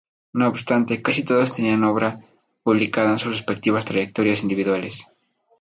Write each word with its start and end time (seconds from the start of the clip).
No 0.33 0.47
obstante, 0.47 1.03
casi 1.03 1.21
todos 1.23 1.53
tenían 1.55 1.83
obra 1.83 2.17
publicada 2.63 3.11
en 3.11 3.19
sus 3.19 3.33
respectivas 3.37 3.85
trayectorias 3.85 4.41
individuales. 4.41 5.05